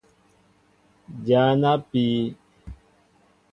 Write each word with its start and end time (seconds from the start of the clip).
Dya 1.25 1.43
na 1.61 1.71
pii. 1.89 2.21